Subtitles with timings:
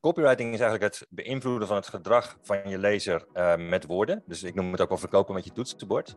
[0.00, 4.22] copywriting is eigenlijk het beïnvloeden van het gedrag van je lezer uh, met woorden.
[4.26, 6.16] Dus ik noem het ook wel verkopen met je toetsenbord.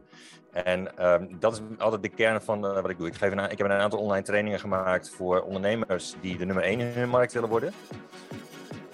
[0.52, 3.08] En uh, dat is altijd de kern van uh, wat ik doe.
[3.08, 6.64] Ik, geef een, ik heb een aantal online trainingen gemaakt voor ondernemers die de nummer
[6.64, 7.74] 1 in hun markt willen worden.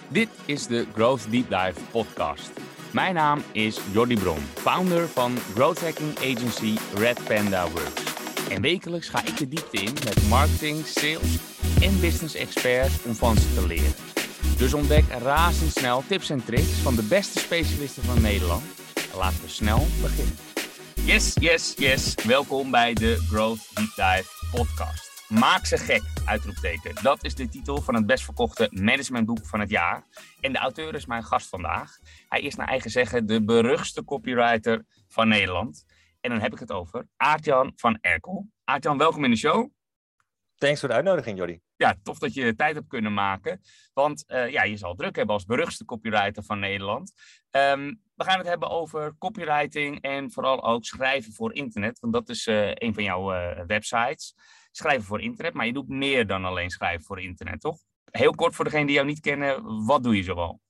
[0.07, 2.51] Dit is de Growth Deep Dive podcast.
[2.91, 8.03] Mijn naam is Jordi Bron, founder van growth hacking agency Red Panda Works.
[8.49, 11.37] En wekelijks ga ik de diepte in met marketing, sales
[11.81, 14.12] en business experts om van ze te leren.
[14.57, 18.63] Dus ontdek razendsnel tips en tricks van de beste specialisten van Nederland.
[19.15, 20.35] Laten we snel beginnen.
[21.05, 22.15] Yes, yes, yes.
[22.27, 25.25] Welkom bij de Growth Deep Dive podcast.
[25.29, 27.03] Maak ze gek, uitroepteken.
[27.03, 30.03] Dat is de titel van het best verkochte managementboek van het jaar.
[30.39, 31.97] En de auteur is mijn gast vandaag.
[32.27, 35.85] Hij is naar eigen zeggen de beruchtste copywriter van Nederland.
[36.21, 38.47] En dan heb ik het over Aartjan van Erkel.
[38.63, 39.69] Aartjan, welkom in de show.
[40.55, 41.62] Thanks voor de uitnodiging, Jordi.
[41.75, 43.61] Ja, tof dat je tijd hebt kunnen maken.
[43.93, 47.13] Want uh, ja, je zal druk hebben als beruchtste copywriter van Nederland.
[47.51, 51.99] Um, we gaan het hebben over copywriting en vooral ook schrijven voor internet.
[51.99, 54.35] Want dat is uh, een van jouw uh, websites.
[54.71, 57.77] Schrijven voor internet, maar je doet meer dan alleen schrijven voor internet, toch?
[58.11, 60.61] Heel kort voor degenen die jou niet kennen, wat doe je zoal?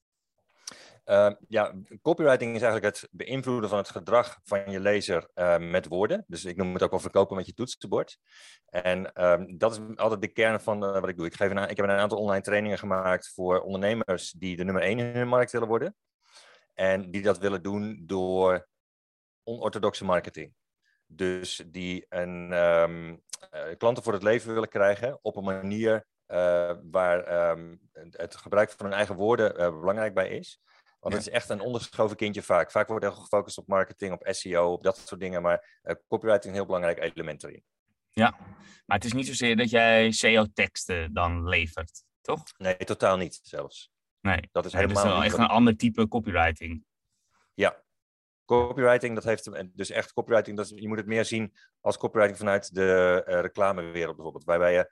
[1.06, 5.88] Uh, ja, copywriting is eigenlijk het beïnvloeden van het gedrag van je lezer uh, met
[5.88, 6.24] woorden.
[6.28, 8.18] Dus ik noem het ook wel verkopen met je toetsenbord.
[8.66, 11.26] En uh, dat is altijd de kern van uh, wat ik doe.
[11.26, 14.84] Ik, geef een, ik heb een aantal online trainingen gemaakt voor ondernemers die de nummer
[14.84, 15.96] 1 in hun markt willen worden.
[16.74, 18.68] En die dat willen doen door
[19.44, 20.54] onorthodoxe marketing.
[21.06, 22.90] Dus die een, uh,
[23.78, 26.06] klanten voor het leven willen krijgen op een manier
[26.92, 27.80] waar um,
[28.12, 30.62] het gebruik van hun eigen woorden belangrijk bij is.
[31.04, 32.72] Want het is echt een ondergeschoven kindje vaak.
[32.72, 35.42] Vaak wordt er gefocust op marketing, op SEO, op dat soort dingen.
[35.42, 37.64] Maar uh, copywriting is een heel belangrijk element erin.
[38.10, 38.36] Ja,
[38.86, 42.44] maar het is niet zozeer dat jij SEO-teksten dan levert, toch?
[42.58, 43.92] Nee, totaal niet zelfs.
[44.22, 46.86] Nee, dat is helemaal wel echt een ander type copywriting.
[47.54, 47.84] Ja,
[48.46, 52.38] copywriting, dat heeft dus echt copywriting, dat is, je moet het meer zien als copywriting
[52.38, 54.46] vanuit de uh, reclamewereld bijvoorbeeld.
[54.46, 54.92] Waarbij je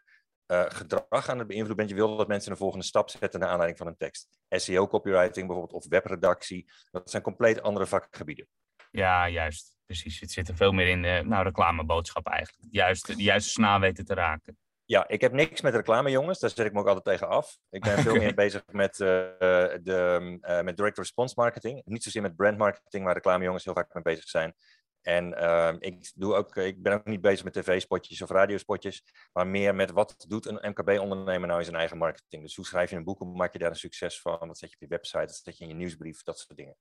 [0.52, 1.90] uh, gedrag aan het beïnvloeden bent.
[1.90, 4.28] Je wil dat mensen een volgende stap zetten naar aanleiding van een tekst.
[4.50, 6.72] SEO copywriting bijvoorbeeld of webredactie.
[6.92, 8.48] Dat zijn compleet andere vakgebieden.
[8.92, 9.76] Ja, juist.
[9.86, 10.20] Precies.
[10.20, 12.68] Het zit er veel meer in de nou, reclameboodschap eigenlijk.
[12.72, 14.58] Juist, de juiste snaar weten te raken.
[14.86, 16.40] Ja, ik heb niks met reclame, jongens.
[16.40, 17.58] Daar zet ik me ook altijd tegen af.
[17.70, 21.82] Ik ben veel meer bezig met, uh, de, uh, met direct response marketing.
[21.86, 24.54] Niet zozeer met brand marketing, waar reclame jongens heel vaak mee bezig zijn.
[25.02, 29.04] En uh, ik, doe ook, ik ben ook niet bezig met tv-spotjes of radiospotjes,
[29.34, 32.44] maar meer met wat doet een MKB-ondernemer nou in zijn eigen marketing.
[32.44, 34.70] Dus hoe schrijf je een boek, hoe maak je daar een succes van, wat zet
[34.70, 36.76] je op je website, wat zet je in je nieuwsbrief, dat soort dingen.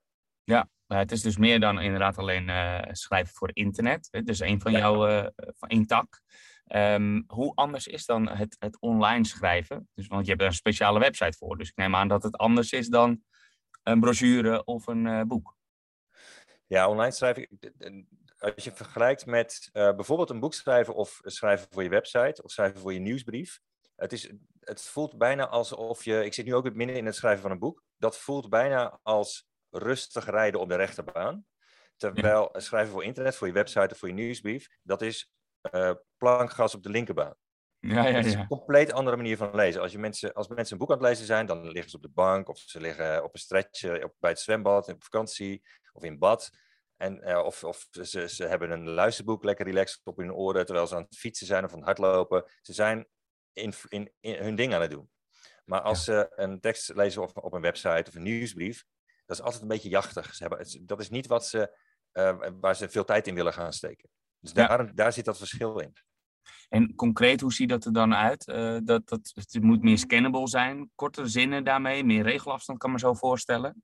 [0.45, 4.23] Ja, het is dus meer dan inderdaad alleen uh, schrijven voor internet.
[4.25, 4.79] Dus een van ja.
[4.79, 6.21] jouw uh, van één tak.
[6.67, 9.89] Um, hoe anders is dan het, het online schrijven?
[9.95, 11.59] Dus, want je hebt er een speciale website voor.
[11.59, 13.23] Dus ik neem aan dat het anders is dan
[13.83, 15.57] een brochure of een boek.
[16.71, 17.59] Ja, online schrijven.
[18.39, 22.51] Als je vergelijkt met uh, bijvoorbeeld een boek schrijven of schrijven voor je website of
[22.51, 23.61] schrijven voor je nieuwsbrief.
[23.97, 26.25] Het, is, het voelt bijna alsof je.
[26.25, 27.85] Ik zit nu ook midden in het schrijven van een boek.
[27.97, 31.47] Dat voelt bijna als rustig rijden op de rechterbaan.
[31.97, 35.33] Terwijl schrijven voor internet, voor je website of voor je nieuwsbrief, dat is
[35.73, 37.35] uh, plankgas op de linkerbaan.
[37.81, 39.81] Ja, ja, Het is een compleet andere manier van lezen.
[39.81, 42.03] Als, je mensen, als mensen een boek aan het lezen zijn, dan liggen ze op
[42.03, 46.03] de bank of ze liggen op een stretch op, bij het zwembad, op vakantie of
[46.03, 46.51] in bad.
[46.97, 50.87] En, uh, of of ze, ze hebben een luisterboek lekker relaxed op hun oren terwijl
[50.87, 52.45] ze aan het fietsen zijn of aan het hardlopen.
[52.61, 53.07] Ze zijn
[53.53, 55.11] in, in, in hun ding aan het doen.
[55.65, 56.13] Maar als ja.
[56.13, 58.85] ze een tekst lezen op, op een website of een nieuwsbrief,
[59.27, 60.35] dat is altijd een beetje jachtig.
[60.35, 61.79] Ze hebben, dat is niet wat ze,
[62.13, 64.11] uh, waar ze veel tijd in willen gaan steken.
[64.39, 64.67] Dus ja.
[64.67, 65.97] daar, daar zit dat verschil in.
[66.69, 68.49] En concreet, hoe ziet dat er dan uit?
[68.49, 72.99] Uh, dat, dat, het moet meer scannable zijn, kortere zinnen daarmee, meer regelafstand, kan me
[72.99, 73.83] zo voorstellen.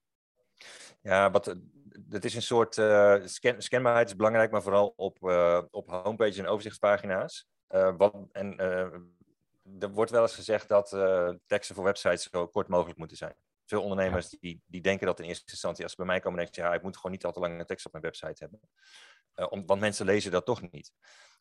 [1.03, 1.56] Ja, wat,
[2.09, 6.39] het is een soort uh, scan, scanbaarheid is belangrijk, maar vooral op, uh, op homepage
[6.39, 7.49] en overzichtspagina's.
[7.97, 8.59] Wat, en
[9.78, 10.88] er wordt wel eens gezegd dat
[11.47, 13.34] teksten voor websites zo kort mogelijk moeten zijn.
[13.65, 14.38] Veel ondernemers ja.
[14.41, 16.82] die, die denken dat in eerste instantie, als ze bij mij komen, denken ja, ik
[16.82, 18.61] moet gewoon niet al te lange tekst op mijn website hebben.
[19.49, 20.93] Om, want mensen lezen dat toch niet.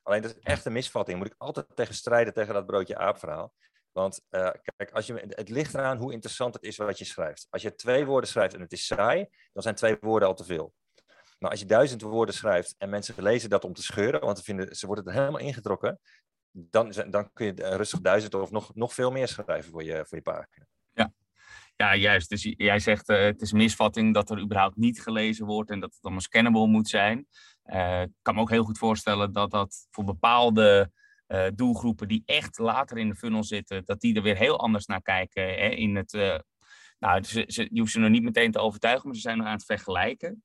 [0.03, 1.17] Alleen dat is echt een misvatting.
[1.17, 3.53] Moet ik altijd tegen strijden tegen dat broodje aap verhaal.
[3.91, 7.47] Want uh, kijk, als je, het ligt eraan hoe interessant het is wat je schrijft.
[7.49, 10.43] Als je twee woorden schrijft en het is saai, dan zijn twee woorden al te
[10.43, 10.73] veel.
[11.39, 14.43] Maar als je duizend woorden schrijft en mensen lezen dat om te scheuren, want ze,
[14.43, 15.99] vinden, ze worden er helemaal ingetrokken,
[16.51, 20.17] dan, dan kun je rustig duizend of nog, nog veel meer schrijven voor je, voor
[20.17, 20.65] je pagina.
[20.93, 21.13] Ja.
[21.75, 22.29] ja, juist.
[22.29, 26.03] Dus jij zegt het is misvatting dat er überhaupt niet gelezen wordt en dat het
[26.03, 27.27] allemaal scannable moet zijn.
[27.65, 30.91] Uh, ik kan me ook heel goed voorstellen dat dat voor bepaalde
[31.27, 34.85] uh, doelgroepen die echt later in de funnel zitten, dat die er weer heel anders
[34.85, 36.39] naar kijken hè, in het, uh,
[36.99, 39.47] Nou, ze, ze, je hoeft ze nog niet meteen te overtuigen, maar ze zijn nog
[39.47, 40.43] aan het vergelijken.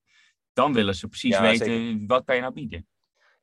[0.52, 2.86] Dan willen ze precies weten, wat kan je nou bieden?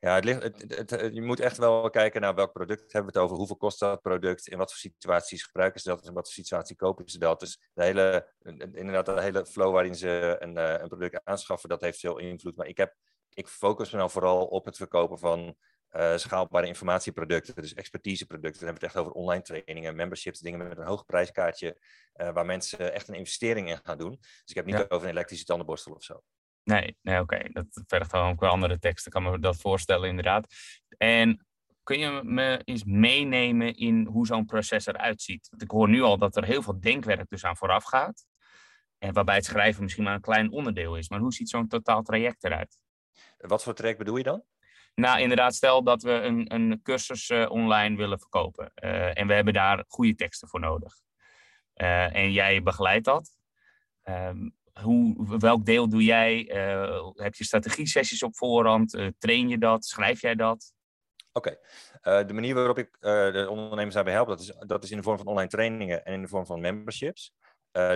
[0.00, 3.18] Ja, het ligt, het, het, je moet echt wel kijken naar welk product hebben we
[3.18, 6.24] het over, hoeveel kost dat product, in wat voor situaties gebruiken ze dat, in wat
[6.24, 7.40] voor situatie kopen ze dat.
[7.40, 8.32] Dus de hele,
[8.72, 12.56] inderdaad, de hele flow waarin ze een, eh, een product aanschaffen, dat heeft veel invloed.
[12.56, 12.94] Maar ik, heb,
[13.38, 15.56] ik focus me nou vooral op het verkopen van
[15.96, 18.60] uh, schaalbare informatieproducten, dus expertiseproducten.
[18.60, 21.78] Dan hebben we het echt over online trainingen, memberships, dingen met een hoog prijskaartje,
[22.16, 24.16] uh, waar mensen echt een investering in gaan doen.
[24.20, 26.22] Dus ik heb niet over een elektrische tandenborstel of zo.
[26.62, 27.48] Nee, nee oké.
[27.52, 29.12] Dat vergt dan ook wel andere teksten.
[29.12, 30.46] kan me dat voorstellen, inderdaad.
[30.96, 31.46] En
[31.82, 35.48] kun je me eens meenemen in hoe zo'n proces eruit ziet?
[35.50, 38.26] Want ik hoor nu al dat er heel veel denkwerk dus aan vooraf gaat.
[38.98, 41.08] En waarbij het schrijven misschien maar een klein onderdeel is.
[41.08, 42.76] Maar hoe ziet zo'n totaal traject eruit?
[43.38, 44.42] Wat voor traject bedoel je dan?
[44.94, 48.72] Nou, inderdaad, stel dat we een, een cursus uh, online willen verkopen.
[48.84, 50.94] Uh, en we hebben daar goede teksten voor nodig.
[51.76, 53.36] Uh, en jij begeleidt dat.
[54.04, 56.36] Um, hoe, welk deel doe jij?
[57.14, 58.98] Heb je strategie-sessies op voorhand?
[59.18, 59.84] Train je dat?
[59.84, 60.72] Schrijf jij dat?
[61.32, 61.58] Oké,
[62.02, 62.24] okay.
[62.24, 65.16] de manier waarop ik de ondernemers daarbij help, dat is, dat is in de vorm
[65.16, 67.34] van online trainingen en in de vorm van memberships.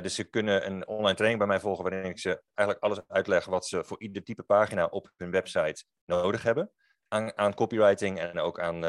[0.03, 3.45] Dus ze kunnen een online training bij mij volgen waarin ik ze eigenlijk alles uitleg
[3.45, 6.71] wat ze voor ieder type pagina op hun website nodig hebben.
[7.09, 8.85] Aan, aan copywriting en ook aan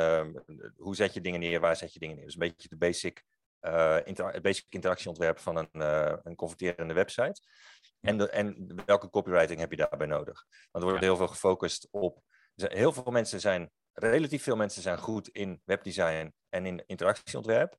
[0.76, 2.26] hoe zet je dingen neer, waar zet je dingen neer.
[2.26, 3.24] Dus een beetje de basic
[3.66, 7.42] uh, inter het basic interactieontwerp van een, uh, een converterende website.
[8.00, 10.46] En, de, en welke copywriting heb je daarbij nodig?
[10.72, 12.22] Want er wordt heel veel gefocust op.
[12.56, 17.78] Heel veel mensen zijn, relatief veel mensen zijn goed in webdesign en in interactieontwerp.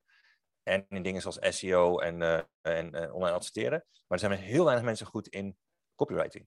[0.65, 3.85] En in dingen zoals SEO en, uh, en online adverteren.
[3.91, 5.57] Maar er zijn heel weinig mensen goed in
[5.95, 6.47] copywriting.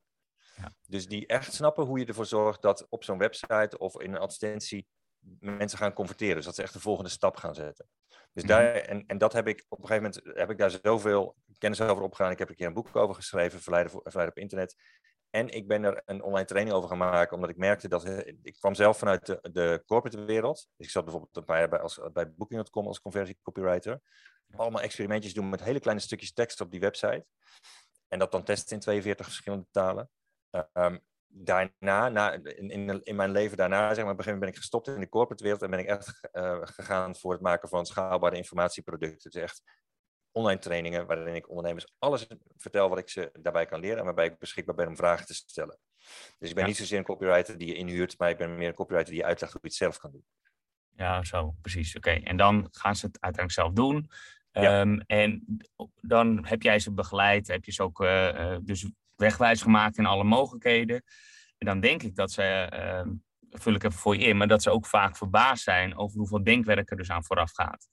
[0.56, 0.74] Ja.
[0.88, 4.20] Dus die echt snappen hoe je ervoor zorgt dat op zo'n website of in een
[4.20, 4.88] advertentie
[5.40, 6.36] mensen gaan converteren.
[6.36, 7.88] Dus dat ze echt de volgende stap gaan zetten.
[8.34, 8.48] Dus mhm.
[8.48, 11.82] daar, en, en dat heb ik op een gegeven moment heb ik daar zoveel kennis
[11.82, 12.32] over opgedaan.
[12.32, 14.76] Ik heb er een keer een boek over geschreven, Verleiden, Verleiden op internet.
[15.38, 18.06] En ik ben er een online training over gaan maken, omdat ik merkte dat
[18.42, 20.68] ik kwam zelf vanuit de, de corporate wereld.
[20.78, 24.02] Dus ik zat bijvoorbeeld een paar jaar bij, als, bij Booking.com als conversie copywriter.
[24.56, 27.26] Allemaal experimentjes doen met hele kleine stukjes tekst op die website.
[28.08, 30.10] En dat dan testen in 42 verschillende talen.
[30.74, 34.40] Um, daarna, na, in, in, in, mijn leven daarna, zeg maar, op een gegeven moment
[34.40, 37.42] ben ik gestopt in de corporate wereld en ben ik echt uh, gegaan voor het
[37.42, 39.32] maken van schaalbare informatieproducten.
[39.32, 39.62] Dus echt
[40.32, 42.28] online trainingen waarin ik ondernemers alles
[42.58, 45.34] vertel wat ik ze daarbij kan leren en waarbij ik beschikbaar ben om vragen te
[45.34, 45.80] stellen.
[46.40, 48.74] Dus ik ben niet zozeer een copywriter die je inhuurt, maar ik ben meer een
[48.74, 50.26] copywriter die je uitlegt hoe je het zelf kan doen.
[50.96, 51.96] Ja, zo, precies.
[51.96, 54.10] Oké, en dan gaan ze het uiteindelijk zelf doen.
[54.52, 54.82] Ja.
[54.82, 55.58] Um, en
[56.02, 60.24] dan heb jij ze begeleid, heb je ze ook uh, dus wegwijs gemaakt in alle
[60.24, 61.04] mogelijkheden.
[61.58, 63.14] En dan denk ik dat ze, uh,
[63.50, 66.44] vul ik even voor je in, maar dat ze ook vaak verbaasd zijn over hoeveel
[66.44, 67.88] denkwerk er dus aan vooraf gaat.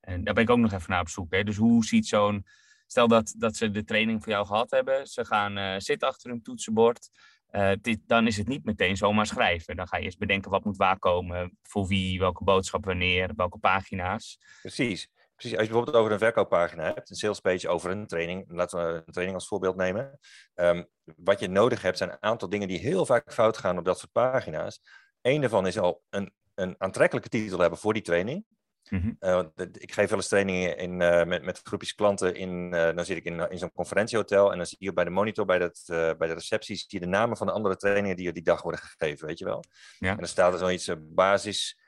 [0.00, 1.32] En daar ben ik ook nog even naar op zoek.
[1.32, 1.44] Hè.
[1.44, 2.46] Dus hoe ziet zo'n,
[2.86, 6.30] stel dat, dat ze de training voor jou gehad hebben, ze gaan uh, zitten achter
[6.30, 7.10] hun toetsenbord.
[7.50, 9.76] Uh, dit, dan is het niet meteen zomaar schrijven.
[9.76, 13.58] Dan ga je eerst bedenken wat moet waar komen, voor wie, welke boodschap, wanneer, welke
[13.58, 14.38] pagina's.
[14.60, 15.08] Precies.
[15.38, 19.02] Precies, als je bijvoorbeeld over een verkooppagina hebt, een salespage over een training, laten we
[19.06, 20.18] een training als voorbeeld nemen.
[20.54, 23.84] Um, wat je nodig hebt zijn een aantal dingen die heel vaak fout gaan op
[23.84, 24.80] dat soort pagina's.
[25.22, 28.44] Eén daarvan is al een, een aantrekkelijke titel hebben voor die training.
[28.90, 29.16] Mm -hmm.
[29.20, 32.34] uh, ik geef wel eens trainingen in, uh, met, met groepjes klanten.
[32.34, 35.10] In, uh, dan zit ik in, in zo'n conferentiehotel en dan zie je bij de
[35.10, 38.26] monitor, bij, dat, bij de receptie, zie je de namen van de andere trainingen die
[38.26, 39.64] er die dag worden gegeven, weet je wel.
[39.98, 40.10] Ja.
[40.10, 41.80] En dan staat er zoiets basis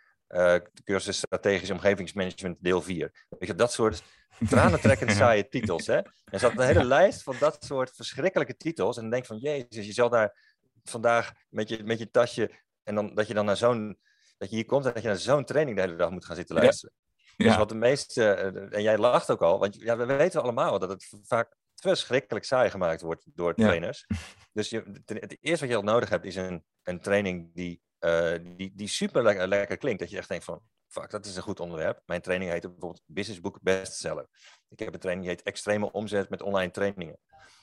[0.85, 3.27] cursus strategisch omgevingsmanagement deel 4.
[3.29, 4.03] Weet je, dat soort
[4.49, 5.87] tranentrekkend saaie titels.
[5.87, 6.01] Hè?
[6.25, 8.97] Er zat een hele lijst van dat soort verschrikkelijke titels.
[8.97, 12.51] En dan denk van, jezus, je zal daar vandaag met je, met je tasje...
[12.83, 13.99] en dan, dat je dan naar zo'n...
[14.41, 16.37] dat je hier komt en dat je naar zo'n training de hele dag moet gaan
[16.37, 16.95] zitten luisteren.
[17.37, 17.47] Ja.
[17.47, 18.21] Dus wat de meeste...
[18.21, 22.45] Uh, en jij lacht ook al, want ja, we weten allemaal dat het vaak verschrikkelijk
[22.45, 24.07] saai gemaakt wordt door trainers.
[24.53, 28.35] Dus je, het eerste wat je al nodig hebt is een, een training die uh,
[28.57, 30.01] die, die super lekker, lekker klinkt.
[30.01, 32.03] Dat je echt denkt van, fuck, dat is een goed onderwerp.
[32.07, 34.29] Mijn training heet bijvoorbeeld Business Book Bestseller.
[34.69, 37.19] Ik heb een training die heet Extreme Omzet met online trainingen.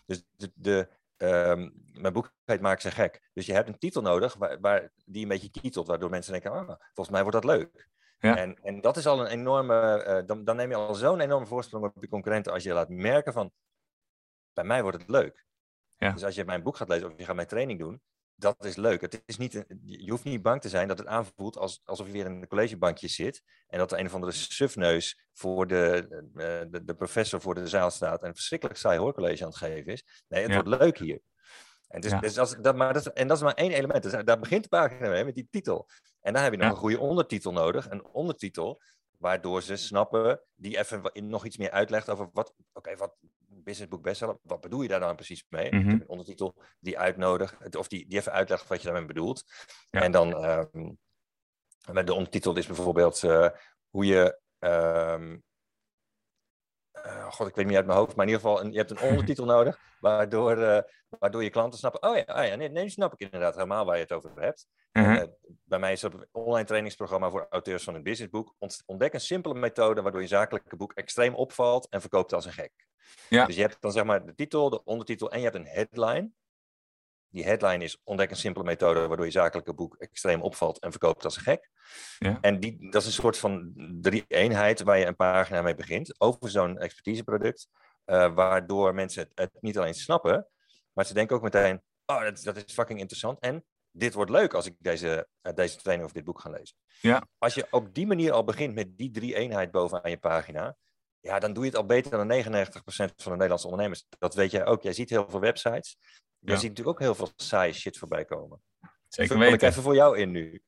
[0.05, 0.87] Dus de, de
[1.17, 3.29] um, mijn boek heet Maak ze gek.
[3.33, 6.51] Dus je hebt een titel nodig waar, waar, die een beetje kietelt, waardoor mensen denken,
[6.51, 7.89] ah, volgens mij wordt dat leuk.
[8.19, 8.37] Ja.
[8.37, 11.45] En, en dat is al een enorme, uh, dan, dan neem je al zo'n enorme
[11.45, 13.51] voorsprong op je concurrenten als je laat merken van,
[14.53, 15.45] bij mij wordt het leuk.
[15.97, 16.11] Ja.
[16.11, 18.01] Dus als je mijn boek gaat lezen of je gaat mijn training doen,
[18.39, 19.01] dat is leuk.
[19.01, 22.11] Het is niet, je hoeft niet bang te zijn dat het aanvoelt als, alsof je
[22.11, 23.41] weer in een collegebankje zit.
[23.67, 27.67] En dat er een of andere sufneus voor de, eh, de, de, professor voor de
[27.67, 28.21] zaal staat.
[28.21, 30.03] En een verschrikkelijk saai hoorcollege aan het geven is.
[30.27, 31.21] Nee, het wordt leuk hier.
[31.87, 34.03] En, dus, dus als, dat, maar dat, en dat is maar één element.
[34.03, 35.89] Dus daar begint de pagina mee, met die titel.
[36.21, 37.89] En dan heb je nog een goede ondertitel nodig.
[37.89, 38.81] Een ondertitel
[39.17, 43.15] waardoor ze snappen, die even nog iets meer uitlegt over wat, oké, wat
[43.67, 44.37] businessboek bestseller.
[44.41, 45.75] Wat bedoel je daar dan precies mee?
[45.75, 45.89] Mhm.
[45.89, 49.43] Een ondertitel die uitnodigt, of die, die even uitlegt wat je daarmee bedoelt.
[49.89, 50.01] Ja.
[50.01, 50.91] En dan, ehm,
[51.91, 53.49] met de ondertitel is bijvoorbeeld eh,
[53.89, 55.37] hoe je, ehm,
[57.07, 58.91] eh, god, ik weet niet uit mijn hoofd, maar in ieder geval, een, je hebt
[58.91, 60.81] een ondertitel nodig, waardoor, eh,
[61.19, 63.95] waardoor je klanten snappen, oh ja, oh ja nee, nee, snap ik inderdaad helemaal waar
[63.95, 64.67] je het over hebt.
[64.91, 65.11] Mhm.
[65.11, 65.23] Eh,
[65.63, 68.55] bij mij is dat een online trainingsprogramma voor auteurs van een businessboek.
[68.57, 72.53] Ont- Ontdek een simpele methode waardoor je zakelijke boek extreem opvalt en verkoopt als een
[72.53, 72.71] gek.
[73.29, 73.45] Ja.
[73.45, 76.31] Dus je hebt dan zeg maar de titel, de ondertitel en je hebt een headline.
[77.29, 81.23] Die headline is ontdek een simpele methode waardoor je zakelijke boek extreem opvalt en verkoopt
[81.23, 81.69] als een gek.
[82.19, 82.37] Ja.
[82.41, 86.49] En die, dat is een soort van drie-eenheid waar je een pagina mee begint over
[86.49, 87.69] zo'n expertiseproduct.
[88.05, 90.47] eh, waardoor mensen het, het niet alleen snappen,
[90.93, 93.39] maar ze denken ook meteen, oh, dat, dat is fucking interessant.
[93.39, 96.75] En dit wordt leuk als ik deze, eh, deze training of dit boek ga lezen.
[97.01, 97.27] Ja.
[97.37, 100.75] Als je op die manier al begint met die drie-eenheid bovenaan je pagina,
[101.19, 104.05] ja, dan doe je het al beter dan 99% van de Nederlandse ondernemers.
[104.19, 104.81] Dat weet jij ook.
[104.81, 105.97] Jij ziet heel veel websites.
[106.39, 106.57] Je Ja.
[106.57, 108.61] ziet natuurlijk ook heel veel saaie shit voorbij komen.
[109.07, 109.67] Zeker Vul ik weten.
[109.67, 110.61] even voor jou in nu.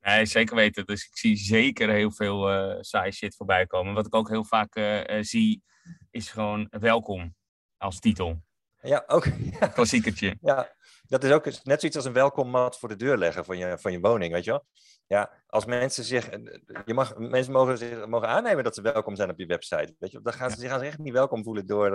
[0.00, 0.86] Nee, zeker weten.
[0.86, 3.94] Dus ik zie zeker heel veel eh saai shit voorbij komen.
[3.94, 5.62] Wat ik ook heel vaak eh, eh, zie,
[6.10, 7.34] is gewoon welkom
[7.76, 8.42] als titel.
[8.80, 9.24] Ja, ook.
[9.60, 10.36] Ja, Klassiekertje.
[10.40, 10.74] ja,
[11.06, 13.92] dat is ook net zoiets als een welkommat voor de deur leggen van je, van
[13.92, 14.66] je woning, weet je wel.
[15.06, 16.30] Ja, als mensen zich,
[16.84, 20.10] je mag, mensen mogen, zich, mogen aannemen dat ze welkom zijn op je website, weet
[20.10, 20.22] je wel.
[20.22, 21.90] Dan gaan ze, zich echt niet welkom voelen door,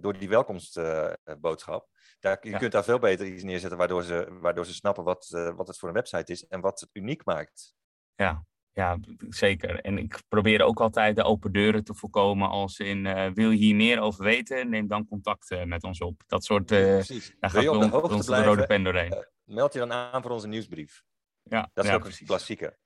[0.00, 1.88] door die welkomstboodschap.
[2.20, 2.58] Daar, je Ja.
[2.58, 5.78] kunt daar veel beter iets neerzetten waardoor ze, waardoor ze snappen wat, eh, wat het
[5.78, 7.74] voor een website is en wat het uniek maakt.
[8.14, 8.98] Ja, ja,
[9.28, 9.80] zeker.
[9.80, 13.56] En ik probeer ook altijd de open deuren te voorkomen als in eh, wil je
[13.56, 16.22] hier meer over weten, neem dan contact eh, met ons op.
[16.26, 17.34] Dat soort, Precies.
[17.40, 19.24] daar gaat de ons- rode pen doorheen.
[19.44, 21.02] meld je dan aan voor onze nieuwsbrief.
[21.42, 22.20] ja, Dat is ja, ook precies.
[22.20, 22.78] een klassieke.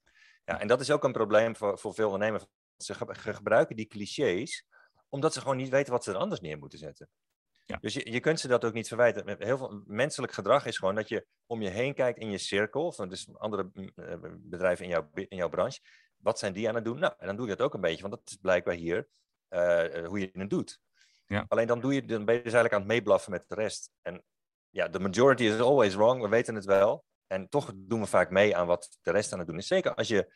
[0.45, 2.45] Ja, en dat is ook een probleem voor, voor veel ondernemers.
[2.77, 4.65] Ze ge- ge- gebruiken die clichés
[5.09, 7.09] omdat ze gewoon niet weten wat ze er anders neer moeten zetten.
[7.69, 7.79] Ja.
[7.81, 9.37] Dus je, je kunt ze dat ook niet verwijten.
[9.39, 12.93] Heel veel menselijk gedrag is gewoon dat je om je heen kijkt in je cirkel,
[12.93, 15.81] van dus andere mm, eh, bedrijven in jouw, in jouw branche.
[16.17, 16.99] Wat zijn die aan het doen?
[16.99, 19.09] Nou, en dan doe je dat ook een beetje, want dat is blijkbaar hier
[19.49, 20.81] eh, eh, hoe je het doet.
[21.27, 21.45] Ja.
[21.49, 23.91] Alleen dan, doe je, dan ben je dus eigenlijk aan het meeblaffen met de rest.
[24.03, 24.25] En
[24.71, 27.05] ja, de majority is always wrong, we weten het wel.
[27.27, 29.67] En toch doen we vaak mee aan wat de rest aan het doen is.
[29.67, 30.35] Zeker als je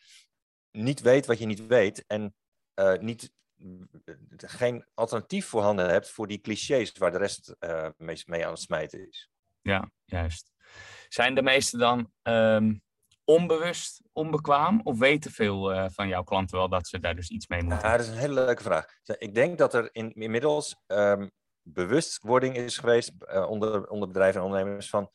[0.70, 2.34] niet weet wat je niet weet en
[3.00, 3.32] niet,
[4.36, 8.60] geen alternatief voorhanden hebt voor die clichés waar de rest eh, mee, mee aan het
[8.60, 9.30] smijten is.
[9.60, 10.52] Ja, juist.
[11.08, 12.74] Zijn de meesten dan ehm,
[13.24, 17.46] onbewust onbekwaam of weten veel eh, van jouw klanten wel dat ze daar dus iets
[17.46, 17.88] mee moeten?
[17.88, 18.86] Ja, dat is een hele leuke vraag.
[19.18, 21.28] Ik denk dat er in, inmiddels ehm,
[21.62, 25.10] bewustwording is geweest eh, onder, onder bedrijven en ondernemers van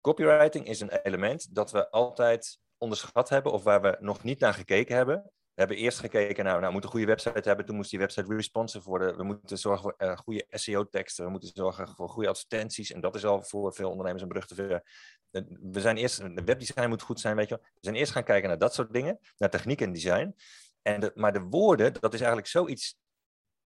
[0.00, 4.54] copywriting is een element dat we altijd onderschat hebben of waar we nog niet naar
[4.54, 5.32] gekeken hebben.
[5.60, 7.66] We hebben eerst gekeken naar, nou, we moeten een goede website hebben.
[7.66, 9.16] Toen moest die website responsive worden.
[9.16, 11.24] We moeten zorgen voor eh, goede SEO-teksten.
[11.24, 12.92] We moeten zorgen voor goede advertenties.
[12.92, 14.82] En dat is al voor veel ondernemers een brug te ver.
[15.30, 17.64] Eh, We zijn eerst, de webdesign moet goed zijn, weet je wel.
[17.64, 19.18] We zijn eerst gaan kijken naar dat soort dingen.
[19.36, 20.34] Naar techniek en design.
[20.82, 22.96] En de, maar de woorden, dat is eigenlijk zoiets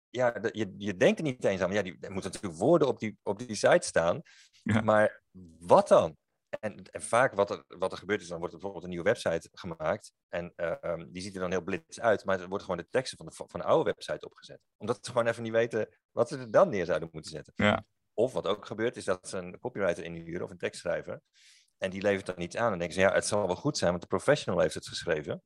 [0.08, 1.68] ja, je, je denkt er niet eens aan.
[1.68, 4.22] Maar ja, die, er moeten natuurlijk woorden op die, op die site staan.
[4.62, 4.80] Ja.
[4.80, 5.22] Maar
[5.58, 6.16] wat dan?
[6.60, 9.12] En, en vaak wat er, wat er gebeurt is, dan wordt er bijvoorbeeld een nieuwe
[9.12, 10.12] website gemaakt.
[10.28, 12.24] En eh, ehm, die ziet er dan heel blitz uit.
[12.24, 14.60] Maar er worden gewoon de teksten van de, van de oude website opgezet.
[14.76, 17.52] Omdat ze gewoon even niet weten wat ze er dan neer zouden moeten zetten.
[17.56, 17.84] Ja.
[18.14, 21.22] Of wat ook gebeurt, is dat ze een copywriter inhuren of een tekstschrijver.
[21.78, 22.72] En die levert dan iets aan.
[22.72, 25.42] En denken ze, ja, het zal wel goed zijn, want de professional heeft het geschreven.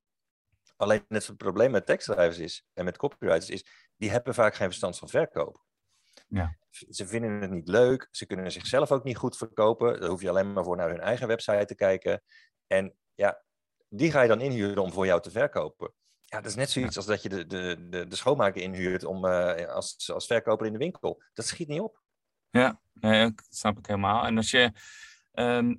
[0.76, 4.98] Alleen het probleem met tekstschrijvers is, en met copywriters is, die hebben vaak geen verstand
[4.98, 5.65] van verkoop.
[6.28, 6.56] Ja.
[6.70, 10.00] Ze vinden het niet leuk, ze kunnen zichzelf ook niet goed verkopen.
[10.00, 12.22] Daar hoef je alleen maar voor naar hun eigen website te kijken.
[12.66, 13.42] En ja,
[13.88, 15.92] die ga je dan inhuren om voor jou te verkopen.
[16.24, 19.24] Ja, dat is net zoiets als dat je de, de, de, de schoonmaker inhuurt om,
[19.24, 21.22] eh, als, als verkoper in de winkel.
[21.32, 22.02] Dat schiet niet op.
[22.50, 24.24] Ja, nee, dat snap ik helemaal.
[24.24, 24.72] En als je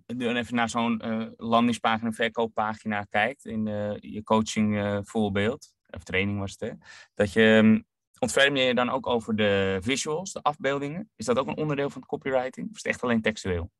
[0.05, 3.65] dan even naar zo'n eh, landingspagina, verkooppagina kijkt, in
[3.99, 6.71] je coaching eh, voorbeeld, of training was het, hè,
[7.13, 7.81] dat je ehm,
[8.19, 11.09] ontferm je je dan ook over de visuals, de afbeeldingen?
[11.15, 12.69] Is dat ook een onderdeel van het copywriting?
[12.69, 13.71] Of is het echt alleen textueel?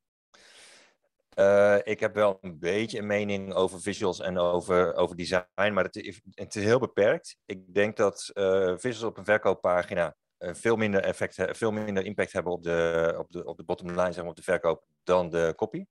[1.28, 5.84] Eh, ik heb wel een beetje een mening over visuals en over, over design, maar
[5.84, 7.36] het is, het is heel beperkt.
[7.44, 12.32] Ik denk dat eh, visuals op een verkooppagina eh, veel, minder effect, veel minder impact
[12.32, 15.30] hebben op de, op de, op de bottom line, zeg maar, op de verkoop, dan
[15.30, 15.84] de copy.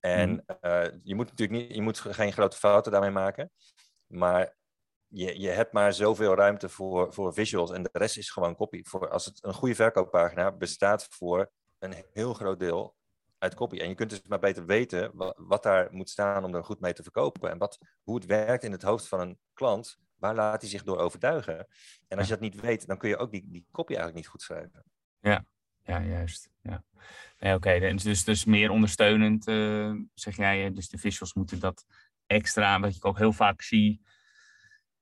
[0.00, 3.50] En eh, je moet natuurlijk niet, je moet geen grote fouten daarmee maken,
[4.06, 4.56] maar
[5.10, 8.82] je, je hebt maar zoveel ruimte voor, voor visuals en de rest is gewoon copy.
[8.82, 12.94] Voor, als het een goede verkooppagina bestaat voor een heel groot deel
[13.38, 13.78] uit copy.
[13.78, 16.80] En je kunt dus maar beter weten wat, wat daar moet staan om er goed
[16.80, 17.50] mee te verkopen.
[17.50, 20.82] En wat, hoe het werkt in het hoofd van een klant, waar laat hij zich
[20.82, 21.66] door overtuigen?
[22.08, 24.28] En als je dat niet weet, dan kun je ook die, die copy eigenlijk niet
[24.28, 24.84] goed schrijven.
[25.20, 25.44] Ja,
[25.82, 26.50] ja juist.
[26.62, 26.84] Ja.
[27.38, 30.72] Nee, Oké, dus, dus, dus meer ondersteunend, uh, zeg jij.
[30.72, 31.84] Dus de visuals moeten dat
[32.26, 34.02] extra, wat ik ook heel vaak zie.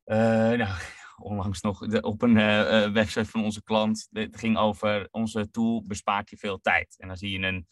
[0.09, 0.17] Uh,
[0.59, 0.69] nou,
[1.31, 4.09] onlangs nog op een uh, website van onze klant.
[4.11, 6.95] Het ging over onze tool bespaart je veel tijd.
[6.99, 7.67] En dan zie je een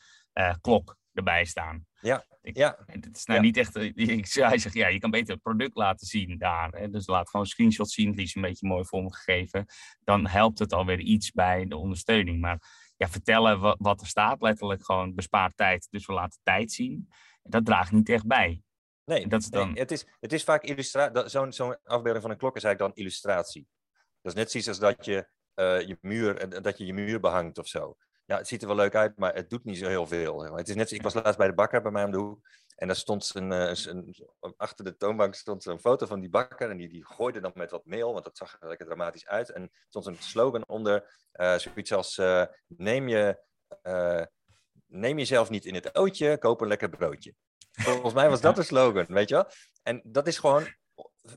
[0.61, 1.87] klok erbij staan.
[2.01, 2.79] Ja, ja.
[2.87, 3.77] Het is nou niet echt...
[3.95, 6.71] Ik, hij zegt, ja, je kan beter het product laten zien daar.
[6.71, 6.91] Hè?
[6.91, 9.67] Dus laat gewoon een screenshot zien, die is een beetje mooi vormgegeven.
[10.05, 12.41] Dan helpt het alweer iets bij de ondersteuning.
[12.41, 12.59] Maar
[12.97, 15.87] ja, vertellen wat, wat er staat, letterlijk gewoon bespaart tijd.
[15.91, 17.09] Dus we laten tijd zien.
[17.43, 18.63] Dat draagt niet echt bij.
[19.07, 19.77] Nee, dat is dan...
[19.77, 21.29] het, is, het is vaak illustratie.
[21.29, 23.67] Zo'n zo'n afbeelding van een klok is eigenlijk dan illustratie.
[24.23, 27.59] Dat is net zoiets als dat je, uh, je, muur, dat je je muur behangt
[27.59, 27.97] of zo
[28.27, 30.57] ja, het ziet er wel leuk uit, maar het doet niet zo heel veel.
[30.57, 32.49] Het is net, ik was laatst bij de bakker bij mij om de hoek.
[32.77, 36.71] En daar stond een, een, een, achter de toonbank stond een foto van die bakker.
[36.71, 39.51] En die, die gooide dan met wat meel, want dat zag er lekker dramatisch uit.
[39.51, 43.43] En er stond een slogan onder, uh, zoiets als: uh, neem, je,
[44.87, 47.35] neem jezelf niet in het ootje, koop een lekker broodje.
[47.77, 49.47] Volgens mij was dat de slogan, weet je wel?
[49.83, 50.67] En dat is gewoon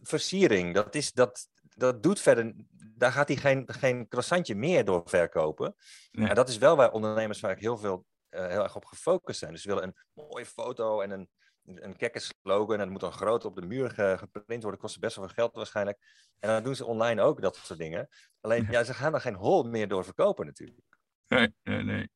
[0.03, 0.73] versiering.
[0.73, 2.53] Dat, is, dat, dat doet verder
[2.99, 5.75] daar gaat hij geen, geen croissantje meer door verkopen.
[6.11, 9.51] En dat is wel waar ondernemers vaak heel, veel, uh, heel erg op gefocust zijn.
[9.51, 11.29] Dus ze willen een mooie foto en een,
[11.63, 12.73] een kekke slogan.
[12.73, 14.79] En het moet dan groot op de muur geprint worden.
[14.79, 15.97] Kost best wel veel geld waarschijnlijk.
[16.39, 18.09] En dan doen ze online ook dat soort dingen.
[18.41, 20.81] Alleen, ja, ze gaan er geen hol meer door verkopen natuurlijk.
[21.27, 22.09] Nee, nee, nee.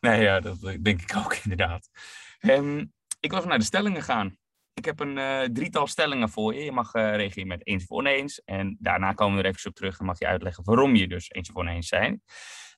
[0.00, 1.88] Nee, ja, dat denk ik ook inderdaad.
[2.40, 2.92] Um,
[3.24, 4.38] ik wil even naar de stellingen gaan.
[4.74, 6.64] Ik heb een uh, drietal stellingen voor je.
[6.64, 8.42] Je mag uh, reageren met eens of oneens.
[8.44, 9.96] En daarna komen we er even op terug.
[9.96, 12.22] Dan mag je uitleggen waarom je dus eens of oneens zijn.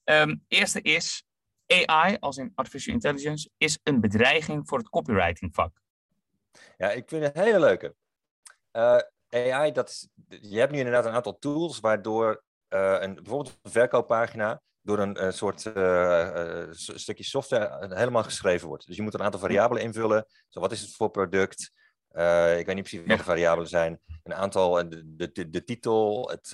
[0.05, 1.25] Um, eerste is,
[1.67, 5.81] AI, als in Artificial Intelligence, is een bedreiging voor het copywriting vak.
[6.77, 7.95] Ja, ik vind het een hele leuke.
[8.73, 8.99] Uh,
[9.29, 14.99] AI, dat je hebt nu inderdaad een aantal tools waardoor een, bijvoorbeeld een verkooppagina door
[14.99, 15.61] een soort
[16.77, 18.87] stukje software helemaal geschreven wordt.
[18.87, 20.27] Dus je moet een aantal variabelen invullen.
[20.49, 21.73] Zo, wat is het voor product?
[22.59, 24.01] Ik weet niet precies de variabelen zijn.
[24.23, 26.49] Een aantal, eh, de, de, de, titel, het,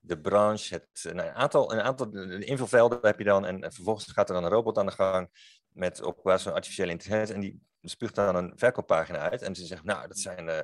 [0.00, 3.46] de branche, het, nou, een aantal, een aantal invulvelden heb je dan.
[3.46, 5.30] En, vervolgens gaat er dan een robot aan de gang
[5.68, 7.34] met op basis van artificiële intelligentie.
[7.34, 9.42] En die spuugt dan een verkooppagina uit.
[9.42, 10.58] En ze zegt, nou, dat zijn, uh,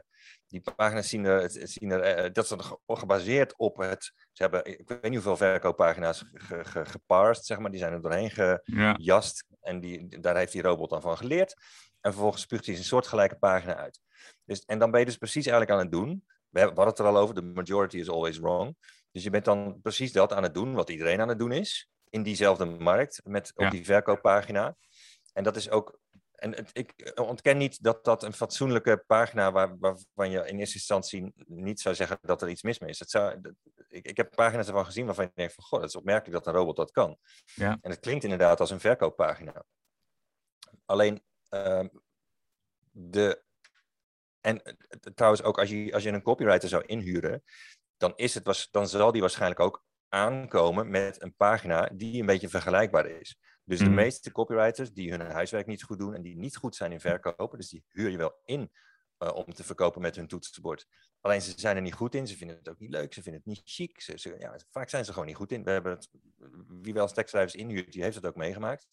[0.53, 5.03] die pagina's zien er, zien er dat is gebaseerd op het, ze hebben, ik weet
[5.03, 7.71] niet hoeveel verkooppagina's ge, ge, geparsed, zeg maar.
[7.71, 9.45] Die zijn er doorheen gejast.
[9.49, 9.57] Ja.
[9.61, 11.55] En die, daar heeft die robot dan van geleerd.
[12.01, 14.01] En vervolgens spuugt hij een soortgelijke pagina uit.
[14.45, 16.25] Dus, en dan ben je dus precies eigenlijk aan het doen.
[16.49, 18.77] We hadden het er al over, the majority is always wrong.
[19.13, 21.89] Dus je bent dan precies dat aan het doen wat iedereen aan het doen is.
[22.11, 24.77] In diezelfde markt, met, op die verkooppagina.
[25.33, 26.01] En dat is ook.
[26.43, 30.75] En het, ik ontken niet dat dat een fatsoenlijke pagina waar, waarvan je in eerste
[30.75, 32.99] instantie niet zou zeggen dat er iets mis mee is.
[32.99, 33.41] Het zou,
[33.89, 36.47] ik, ik heb pagina's ervan gezien waarvan je denkt van goh, dat is opmerkelijk dat
[36.47, 37.19] een robot dat kan.
[37.45, 37.79] Ja.
[37.81, 39.65] En het klinkt inderdaad als een verkooppagina.
[40.85, 41.89] Alleen Ehm,
[42.91, 43.43] de,
[44.41, 44.75] en eh,
[45.15, 47.43] trouwens ook als je, als je een copywriter zou inhuren,
[47.97, 52.27] dan, is het, was, dan zal die waarschijnlijk ook aankomen met een pagina die een
[52.27, 53.37] beetje vergelijkbaar is.
[53.65, 53.95] Dus de mhm.
[53.95, 57.59] meeste copywriters die hun huiswerk niet goed doen en die niet goed zijn in verkopen,
[57.59, 58.71] dus die huur je wel in
[59.19, 60.87] uh, om te verkopen met hun toetsenbord.
[61.21, 63.41] Alleen ze zijn er niet goed in, ze vinden het ook niet leuk, ze vinden
[63.45, 64.01] het niet chic.
[64.01, 65.65] Ze, ze, ja, vaak zijn ze gewoon niet goed in.
[65.65, 66.11] We hebben het,
[66.69, 68.89] wie wel eens tekstschrijvers inhuurt, die heeft het ook meegemaakt.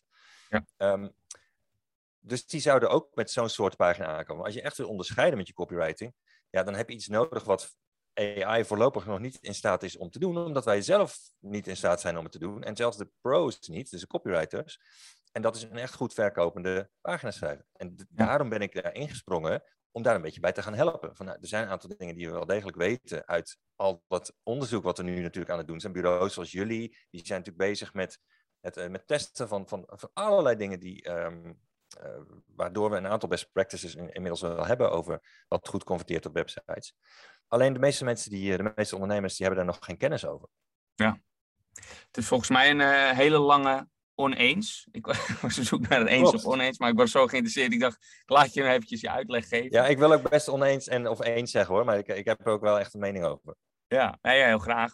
[0.49, 0.65] Ja.
[0.77, 1.13] Um,
[2.19, 4.45] dus die zouden ook met zo'n soort pagina aankomen.
[4.45, 6.13] Als je echt wil onderscheiden met je copywriting,
[6.49, 7.75] ja, dan heb je iets nodig wat
[8.19, 11.77] AI voorlopig nog niet in staat is om te doen, omdat wij zelf niet in
[11.77, 12.63] staat zijn om het te doen.
[12.63, 14.79] En zelfs de pros niet, dus de copywriters.
[15.31, 17.65] En dat is een echt goed verkopende pagina schrijven.
[17.73, 21.15] En daarom ben ik daar ingesprongen om daar een beetje bij te gaan helpen.
[21.15, 24.33] Van, nou, er zijn een aantal dingen die we wel degelijk weten uit al dat
[24.43, 25.93] onderzoek wat we nu natuurlijk aan het doen zijn.
[25.93, 28.19] Bureaus zoals jullie, die zijn natuurlijk bezig met
[28.59, 31.59] het uh, met testen van, van, van allerlei dingen die, um,
[32.03, 36.25] uh, waardoor we een aantal best practices in, inmiddels wel hebben over wat goed converteert
[36.25, 36.95] op websites.
[37.49, 40.25] Alleen de meeste mensen, die, eh, de meeste ondernemers, die hebben daar nog geen kennis
[40.25, 40.47] over.
[40.95, 41.19] Ja,
[42.07, 44.87] het is volgens mij een uh, hele lange oneens.
[44.91, 45.05] Ik
[45.41, 47.73] was op zoek naar een eens of oneens, maar ik was zo geïnteresseerd.
[47.73, 49.71] Ik dacht, laat je eventjes je uitleg geven.
[49.71, 52.45] Ja, ik wil ook best oneens en of eens zeggen hoor, maar ik, ik heb
[52.45, 53.55] er ook wel echt een mening over.
[53.87, 54.93] Ja, ja, heel graag.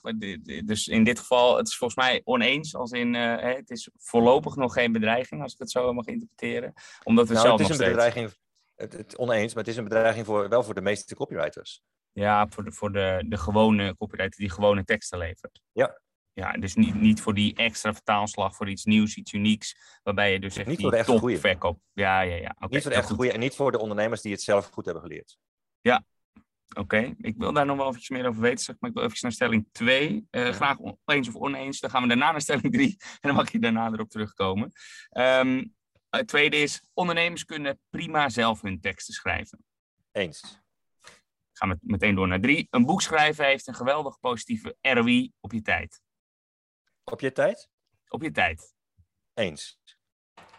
[0.66, 4.56] Dus in dit geval, het is volgens mij oneens, als in uh, het is voorlopig
[4.56, 6.74] nog geen bedreiging, als ik het zo mag interpreteren.
[7.04, 8.34] Omdat we nou, zelf het is een bedreiging,
[8.76, 11.82] het, het, oneens, maar het is een bedreiging voor, wel voor de meeste copywriters.
[12.12, 15.62] Ja, voor de, voor de, de gewone copywriter die gewone teksten levert.
[15.72, 16.00] Ja.
[16.34, 20.40] Ja, dus niet, niet voor die extra vertaalslag, voor iets nieuws, iets unieks, waarbij je
[20.40, 21.80] dus echt niet voor de top verkoop.
[21.94, 22.56] Ja, ja, ja.
[22.60, 25.04] niet voor de echt goede en niet voor de ondernemers die het zelf goed hebben
[25.04, 25.38] geleerd.
[25.82, 26.04] Ja,
[26.74, 29.32] Oké, ik wil daar nog wel eventjes meer over weten, maar ik wil even naar
[29.32, 30.28] stelling 2.
[30.32, 31.80] Uh, graag eens of oneens.
[31.80, 34.72] Dan gaan we daarna naar stelling 3 en dan mag je daarna erop terugkomen.
[35.12, 35.75] Um,
[36.18, 39.66] het tweede is, ondernemers kunnen prima zelf hun teksten schrijven.
[40.12, 40.62] Eens.
[41.52, 42.68] Gaan we meteen door naar drie.
[42.70, 46.02] Een boek schrijven heeft een geweldig positieve ROI op je tijd.
[47.04, 47.70] Op je tijd?
[48.08, 48.76] Op je tijd.
[49.34, 49.80] Eens.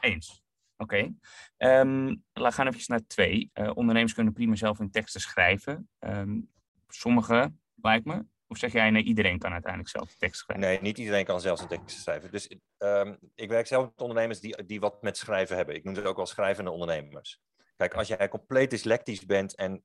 [0.00, 0.44] Eens.
[0.76, 0.94] Oké.
[0.94, 1.80] Okay.
[1.80, 3.50] Um, ehm, we gaan even naar twee.
[3.54, 5.88] Uh, ondernemers kunnen prima zelf hun teksten schrijven.
[5.98, 6.50] Um,
[6.88, 8.26] sommige, lijkt me.
[8.48, 10.66] Of zeg jij, nee, iedereen kan uiteindelijk zelf tekst schrijven?
[10.66, 12.30] Nee, niet iedereen kan zelf een tekst schrijven.
[12.30, 15.74] Dus um, ik werk zelf met ondernemers die, die wat met schrijven hebben.
[15.74, 17.40] Ik noem het ook wel schrijvende ondernemers.
[17.76, 19.84] Kijk, als jij compleet dyslectisch bent en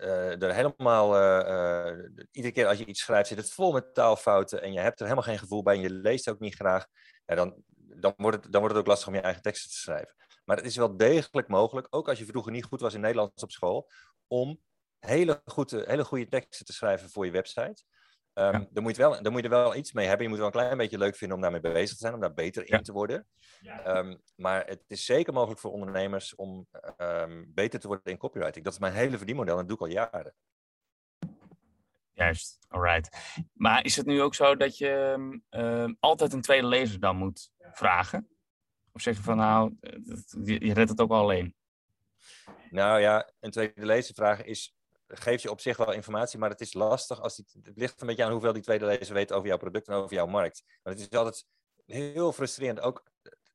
[0.00, 4.62] uh, er helemaal, uh, iedere keer als je iets schrijft, zit het vol met taalfouten
[4.62, 6.86] en je hebt er helemaal geen gevoel bij en je leest ook niet graag,
[7.26, 9.76] ja, dan, dan, wordt het, dan wordt het ook lastig om je eigen teksten te
[9.76, 10.14] schrijven.
[10.44, 13.42] Maar het is wel degelijk mogelijk, ook als je vroeger niet goed was in Nederlands
[13.42, 13.90] op school,
[14.26, 14.60] om
[15.04, 17.82] hele goede, hele goede teksten te schrijven voor je website.
[18.34, 18.66] Um, ja.
[18.70, 20.22] dan, moet je wel, dan moet je er wel iets mee hebben.
[20.22, 22.34] Je moet wel een klein beetje leuk vinden om daarmee bezig te zijn, om daar
[22.34, 23.26] beter in te worden.
[23.86, 26.66] Um, maar het is zeker mogelijk voor ondernemers om
[26.98, 28.64] um, beter te worden in copywriting.
[28.64, 30.34] Dat is mijn hele verdienmodel en dat doe ik al jaren.
[32.12, 33.16] Juist, alright.
[33.52, 38.28] Maar is het nu ook zo dat je altijd een tweede lezer dan moet vragen?
[38.92, 39.76] Of zeg je van nou,
[40.44, 41.54] je redt het ook al alleen?
[42.70, 44.73] Nou ja, een tweede lezer vragen is
[45.06, 48.06] geeft je op zich wel informatie, maar het is lastig als die, het ligt een
[48.06, 50.62] beetje aan hoeveel die tweede lezer weet over jouw product en over jouw markt.
[50.82, 51.44] Maar het is altijd
[51.86, 52.80] heel frustrerend.
[52.80, 53.02] Ook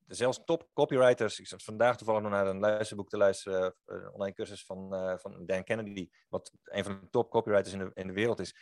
[0.08, 1.40] zelfs top copywriters.
[1.40, 4.94] Ik zat vandaag toevallig nog naar een luisterboek te luisteren, eh, een online cursus van,
[4.94, 8.40] uh, van Dan Kennedy, wat een van de top copywriters in de, in de wereld
[8.40, 8.56] is.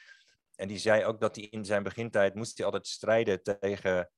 [0.55, 4.11] En die zei ook dat hij in zijn begintijd moest hij altijd strijden tegen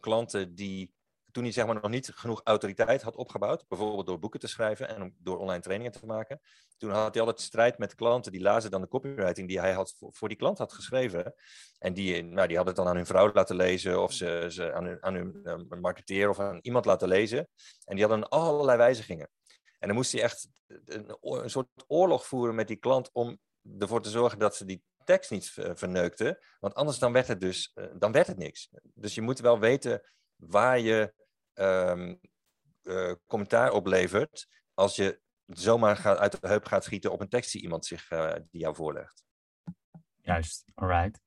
[0.00, 0.94] klanten die
[1.34, 4.88] toen hij zeg maar, nog niet genoeg autoriteit had opgebouwd, bijvoorbeeld door boeken te schrijven
[4.88, 6.40] en door online trainingen te maken,
[6.76, 9.94] toen had hij altijd strijd met klanten die lazen dan de copywriting die hij had
[9.98, 11.34] voor, die klant had geschreven.
[11.78, 14.72] En die, nou, die hadden het dan aan hun vrouw laten lezen of ze, ze
[14.72, 17.48] aan hun, aan hun uh, marketeer of aan iemand laten lezen.
[17.84, 19.28] En die hadden allerlei wijzigingen.
[19.78, 20.48] En dan moest hij echt
[20.84, 23.38] een, een soort oorlog voeren met die klant om
[23.78, 26.38] ervoor te zorgen dat ze die tekst niet verneukten.
[26.60, 28.68] Want anders dan werd het dus uh, dan werd het niks.
[28.82, 30.02] Dus je moet wel weten
[30.36, 31.12] waar je
[31.54, 32.20] um,
[32.82, 37.52] uh, commentaar oplevert als je zomaar gaat, uit de heup gaat schieten op een tekst
[37.52, 39.24] die iemand zich, uh, die jou voorlegt.
[40.20, 41.20] Juist, alright.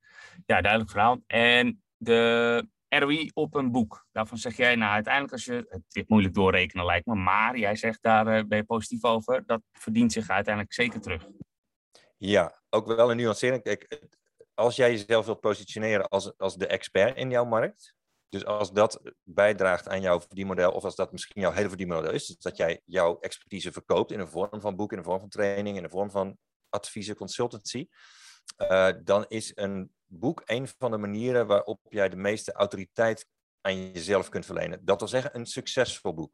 [0.45, 1.21] Ja, duidelijk verhaal.
[1.27, 6.03] En de ROI op een boek, daarvan zeg jij, nou uiteindelijk als je, het is
[6.07, 10.11] moeilijk doorrekenen lijkt me, maar jij zegt daar uh, ben je positief over, dat verdient
[10.11, 11.27] zich uiteindelijk zeker terug.
[12.17, 13.63] Ja, ook wel een nuancering.
[13.63, 14.01] Kijk,
[14.53, 17.95] als jij jezelf wilt positioneren als, als de expert in jouw markt,
[18.29, 22.25] dus als dat bijdraagt aan jouw verdienmodel, of als dat misschien jouw hele verdienmodel is,
[22.25, 25.29] dus dat jij jouw expertise verkoopt in de vorm van boek, in de vorm van
[25.29, 26.37] training, in de vorm van
[26.69, 27.87] adviezen, consultancy,
[28.57, 33.27] uh, dan is een boek een van de manieren waarop jij de meeste autoriteit
[33.61, 34.85] aan jezelf kunt verlenen.
[34.85, 36.31] Dat wil zeggen, een succesvol boek.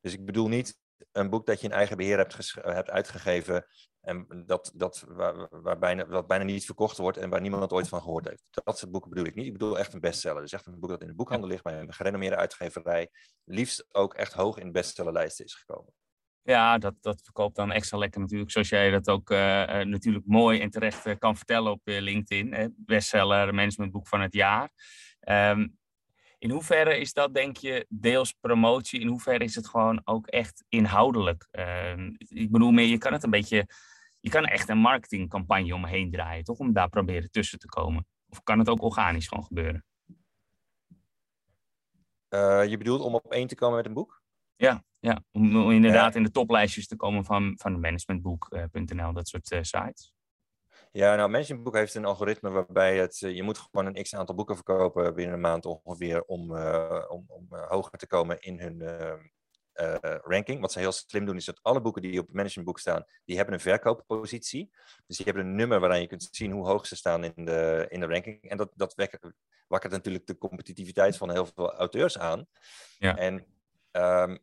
[0.00, 0.78] Dus ik bedoel niet
[1.12, 3.66] een boek dat je in eigen beheer hebt, hebt uitgegeven
[4.06, 7.88] en dat, dat, waar, waar bijna, wat bijna niet verkocht wordt en waar niemand ooit
[7.88, 8.42] van gehoord heeft.
[8.50, 9.46] Dat soort boeken bedoel ik niet.
[9.46, 10.42] Ik bedoel echt een bestseller.
[10.42, 13.10] Dus echt een boek dat in de boekhandel ligt bij een gerenommeerde uitgeverij.
[13.44, 15.92] Liefst ook echt hoog in de bestsellerlijsten is gekomen.
[16.42, 18.50] Ja, dat, dat verkoopt dan extra lekker natuurlijk.
[18.50, 19.38] Zoals jij dat ook uh,
[19.80, 22.52] natuurlijk mooi en terecht kan vertellen op LinkedIn.
[22.52, 22.66] Hè?
[22.76, 24.70] Bestseller, managementboek van het jaar.
[25.28, 25.78] Um,
[26.38, 29.00] in hoeverre is dat, denk je, deels promotie?
[29.00, 31.48] In hoeverre is het gewoon ook echt inhoudelijk?
[31.52, 33.66] Uh, ik bedoel meer, je kan het een beetje
[34.26, 36.58] je kan echt een marketingcampagne omheen draaien, toch?
[36.58, 38.06] Om daar proberen tussen te komen.
[38.28, 39.84] Of kan het ook organisch gewoon gebeuren?
[42.28, 44.22] Uh, je bedoelt om op één te komen met een boek?
[44.56, 45.22] Ja, ja.
[45.32, 50.15] Om, om inderdaad in de toplijstjes te komen van, van managementboek.nl, dat soort uh, sites.
[50.96, 54.54] Ja, nou, Managementboek heeft een algoritme waarbij het, uh, je moet gewoon een x-aantal boeken
[54.54, 56.56] verkopen binnen een maand ongeveer om,
[57.08, 60.60] om, om hoger te komen in hun uh, ranking.
[60.60, 63.54] Wat ze heel slim doen, is dat alle boeken die op managementboek staan, die hebben
[63.54, 64.70] een verkooppositie.
[65.06, 67.86] Dus die hebben een nummer waaraan je kunt zien hoe hoog ze staan in de,
[67.88, 68.42] in de ranking.
[68.42, 68.94] En dat, dat
[69.66, 72.46] wakkert natuurlijk de competitiviteit van heel veel auteurs aan.
[72.98, 73.16] Ja.
[73.16, 73.46] En
[73.92, 74.38] um,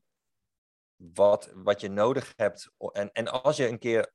[0.95, 4.13] wat, wat je nodig hebt, en, en als je een keer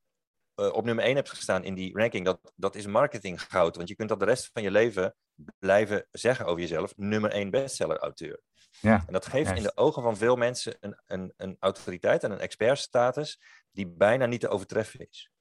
[0.59, 3.75] uh, op nummer 1 hebt gestaan in die ranking, dat, dat is marketing goud.
[3.75, 5.15] Want je kunt dat de rest van je leven
[5.59, 8.41] blijven zeggen over jezelf, nummer 1 bestseller-auteur.
[8.79, 12.31] Ja, en dat geeft in de ogen van veel mensen een, een, een autoriteit en
[12.31, 13.39] een expertstatus
[13.71, 15.31] die bijna niet te overtreffen is.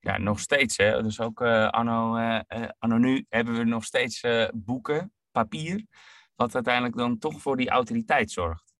[0.00, 0.76] Ja, nog steeds.
[0.76, 1.02] Hè?
[1.02, 2.40] Dus ook uh, anno, uh,
[2.78, 5.86] anno nu hebben we nog steeds boeken, papier,
[6.34, 8.74] wat uiteindelijk dan toch voor die autoriteit zorgt.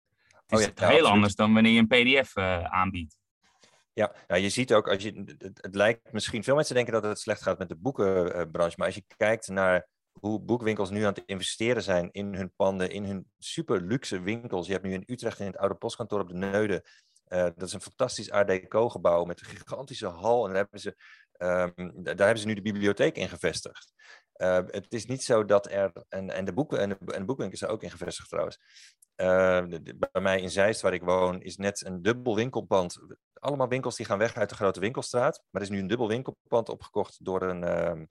[0.47, 3.20] Het is oh ja, heel anders dan wanneer je een pdf aanbiedt.
[4.27, 7.19] Ja, je ziet ook, als je, het, het, lijkt misschien, veel mensen denken dat het
[7.19, 11.23] slecht gaat met de boekenbranche, maar als je kijkt naar hoe boekwinkels nu aan het
[11.27, 14.67] investeren zijn in hun panden, in hun super luxe winkels.
[14.67, 16.85] Je hebt nu in Utrecht in het oude postkantoor op de Neude.
[17.29, 20.47] Uh, dat is een fantastisch Art Deco gebouw met een gigantische hal.
[20.47, 20.97] En daar hebben ze,
[21.39, 23.93] um, daar hebben ze nu de bibliotheek in gevestigd.
[24.37, 27.25] Uh, het is niet zo dat er, en, en de boeken en de, en de
[27.25, 28.59] boekwinkels zijn ook in gevestigd trouwens.
[29.21, 32.99] De, bij mij in Zeist, waar ik woon, is net een dubbel winkelpand.
[33.33, 35.45] Allemaal winkels die gaan weg uit de grote winkelstraat.
[35.51, 38.05] Maar er is nu een dubbel winkelpand opgekocht door een, uh,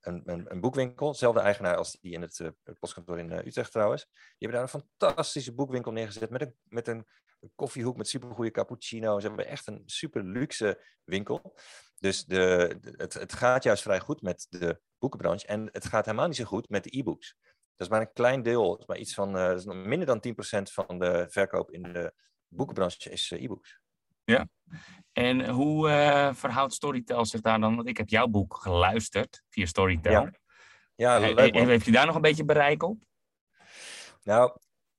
[0.00, 1.14] een, een, boekwinkel.
[1.14, 4.04] Zelfde eigenaar als die in het, uh, postkantoor in uh, Utrecht trouwens.
[4.12, 7.06] Die hebben daar een fantastische boekwinkel neergezet met een, met een
[7.54, 9.20] koffiehoek met supergoeie cappuccino.
[9.20, 11.56] Ze hebben echt een super luxe winkel.
[11.98, 15.46] Dus de, het, het gaat juist vrij goed met de boekenbranche.
[15.46, 17.36] En het gaat helemaal niet zo goed met de e-books.
[17.78, 20.24] Dat is maar een klein deel, dat is maar iets van uh, is minder dan
[20.28, 20.32] 10%
[20.72, 22.12] van de verkoop in de
[22.48, 23.80] boekenbranche is e-books.
[24.24, 24.48] Ja.
[25.12, 27.76] En hoe uh, verhoudt Storytel zich daar dan?
[27.76, 30.12] Want ik heb jouw boek geluisterd via Storytel.
[30.12, 30.32] Ja,
[30.94, 31.54] ja leuk.
[31.54, 32.98] Heeft je daar nog een beetje bereik op?
[34.22, 34.58] Nou,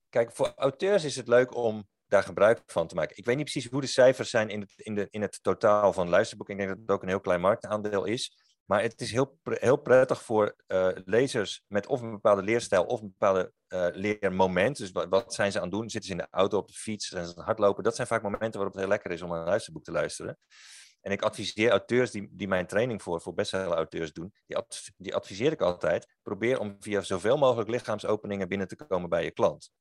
[0.10, 3.18] kijk, voor auteurs is het leuk om daar gebruik van te maken.
[3.18, 5.94] Ik weet niet precies hoe de cijfers zijn in het, in de, in het totaal
[5.94, 6.56] van luisterboeken.
[6.56, 8.38] Ik denk dat het ook een heel klein marktaandeel is.
[8.70, 13.02] Maar het is heel, heel prettig voor uh, lezers met of een bepaalde leerstijl of
[13.02, 14.78] een bepaalde uh, leermoment.
[14.78, 15.90] Dus wat, wat, zijn ze aan het doen?
[15.90, 17.84] Zitten ze in de auto, op de fiets, zijn ze aan hardlopen?
[17.84, 20.38] Dat zijn vaak momenten waarop het heel lekker is om een luisterboek te luisteren.
[21.02, 24.58] En ik adviseer auteurs die, die mijn training voor, voor bestseller-auteurs doen, die,
[24.98, 29.32] die adviseer ik altijd, probeer om via zoveel mogelijk lichaamsopeningen binnen te komen bij je
[29.32, 29.72] klant.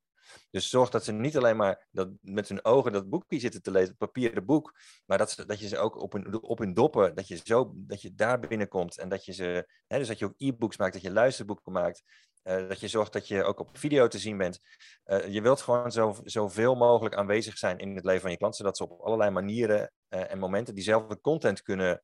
[0.50, 3.70] Dus zorg dat ze niet alleen maar dat, met hun ogen dat boekje zitten te
[3.70, 4.74] lezen, het papieren boek,
[5.06, 7.72] maar dat, ze, dat je ze ook op hun, op hun doppen, dat je, zo,
[7.74, 10.92] dat je daar binnenkomt en dat je ze, hè, dus dat je ook e-books maakt,
[10.92, 12.02] dat je luisterboeken maakt,
[12.44, 14.60] uh, dat je zorgt dat je ook op video te zien bent.
[15.06, 18.56] Uh, je wilt gewoon zo, zoveel mogelijk aanwezig zijn in het leven van je klant,
[18.56, 22.02] zodat ze op allerlei manieren uh, en momenten diezelfde content kunnen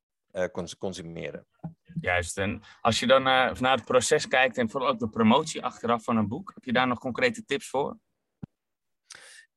[0.79, 1.47] consumeren.
[2.01, 6.05] Juist, en als je dan naar het proces kijkt en vooral ook de promotie achteraf
[6.05, 7.99] van een boek, heb je daar nog concrete tips voor?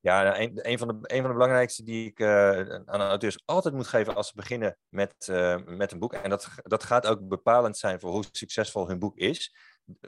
[0.08, 3.74] Ja, nou, een, van de, een van de belangrijkste die ik uh, aan auteurs altijd
[3.74, 6.14] moet geven als ze beginnen met, uh, met een boek.
[6.14, 9.56] En dat, dat gaat ook bepalend zijn voor hoe succesvol hun boek is.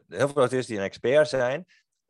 [0.08, 1.66] Heel veel auteurs die een expert zijn,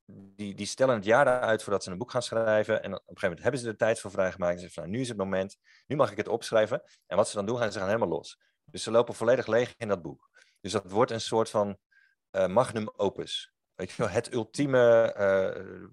[0.06, 2.84] die, die stellen het jaar uit voordat ze een boek gaan schrijven.
[2.84, 4.54] En op een gegeven moment hebben ze er tijd voor vrijgemaakt.
[4.54, 6.82] En ze zeggen van, nou, nu is het moment, nu mag ik het opschrijven.
[7.08, 8.40] En wat ze dan doen, gaan ze gaan helemaal los.
[8.66, 10.30] Dus ze lopen volledig leeg in dat boek.
[10.62, 11.78] Dus dat wordt een soort van
[12.32, 13.54] uh, magnum opus.
[13.80, 15.14] Weet je wel, het ultieme,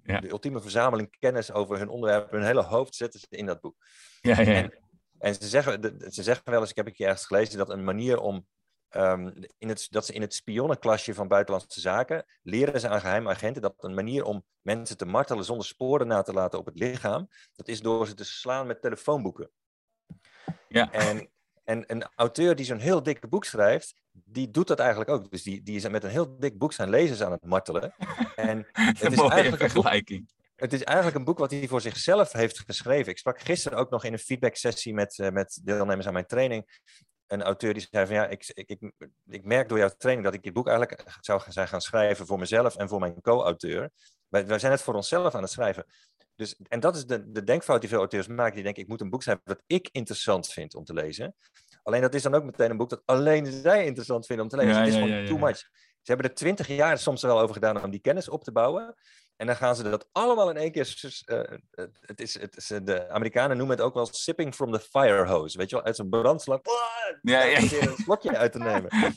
[0.03, 3.61] uh, de ultieme verzameling kennis over hun onderwerp, hun hele hoofd zetten ze in dat
[3.61, 3.75] boek.
[4.21, 4.53] Ja, ja.
[4.53, 4.79] En,
[5.19, 7.83] en ze, zeggen, ze zeggen wel eens, ik heb een keer ergens gelezen, dat een
[7.83, 8.47] manier om
[8.95, 13.29] um, in het, dat ze in het spionnenklasje van buitenlandse zaken leren ze aan geheime
[13.29, 16.79] agenten dat een manier om mensen te martelen zonder sporen na te laten op het
[16.79, 19.51] lichaam, dat is door ze te slaan met telefoonboeken.
[20.67, 20.91] Ja.
[20.91, 21.29] En,
[21.67, 25.31] en een auteur die zo'n heel dikke boek schrijft, die doet dat eigenlijk ook.
[25.31, 27.93] Dus die, die is met een heel dik boek zijn lezers aan het martelen.
[28.35, 30.29] En het is eigenlijk een vergelijking.
[30.55, 33.11] het is eigenlijk een boek wat hij voor zichzelf heeft geschreven.
[33.11, 36.25] Ik sprak gisteren ook nog in een feedback sessie met, uh, met deelnemers aan mijn
[36.25, 36.81] training.
[37.27, 38.91] Een auteur die zei van ja, ik, ik, ik,
[39.25, 42.39] ik merk door jouw training dat ik dit boek eigenlijk zou zijn gaan schrijven voor
[42.39, 43.89] mezelf en voor mijn co-auteur.
[44.27, 45.85] Wij, wij zijn het voor onszelf aan het schrijven.
[46.37, 48.53] Dus, en dat is de, de denkfout die veel auteurs maken.
[48.53, 51.35] Die denken, ik moet een boek schrijven dat ik interessant vind om te lezen.
[51.83, 54.57] Alleen dat is dan ook meteen een boek dat alleen zij interessant vinden om te
[54.57, 54.73] lezen.
[54.73, 55.57] Ja, het is ja, gewoon too much.
[56.01, 58.95] Ze hebben er twintig jaar soms wel over gedaan om die kennis op te bouwen.
[59.35, 60.95] En dan gaan ze dat allemaal in één keer.
[61.25, 61.41] Uh,
[62.01, 65.57] het is, het is, de Amerikanen noemen het ook wel sipping from the fire hose.
[65.57, 66.61] Weet je wel, uit zo'n brandslang.
[67.21, 67.57] Ja, ja.
[67.57, 68.89] Een slokje uit te nemen.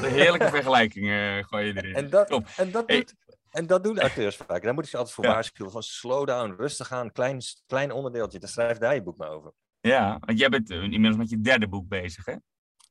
[0.00, 1.94] De heerlijke vergelijking uh, gooi je erin.
[1.94, 3.14] En dat, en dat doet.
[3.56, 4.62] En dat doen acteurs vaak.
[4.62, 5.72] Daar moet je altijd voor waarschuwen.
[5.72, 8.38] Van slow down, rustig aan, klein, klein onderdeeltje.
[8.38, 9.52] Dan schrijf daar je boek maar over.
[9.80, 12.36] Ja, want jij bent inmiddels met je derde boek bezig, hè?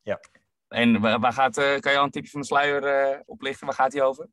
[0.02, 0.20] Ja.
[0.68, 3.66] En waar, gaat, uh, kan je al een tipje van de sluier uh, oplichten?
[3.66, 4.28] Waar gaat hij over?